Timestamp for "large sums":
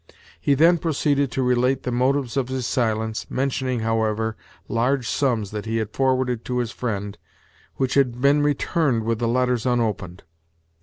4.67-5.51